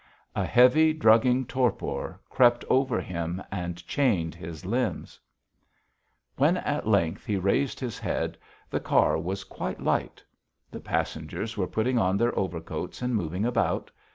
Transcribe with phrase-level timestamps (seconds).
[0.35, 5.19] A heavy, drugging torpor crept over him and chained his limbs.
[6.37, 8.35] When at length he raised his head,
[8.71, 10.23] the car was quite light.
[10.71, 13.91] The passengers were putting on their overcoats and moving about.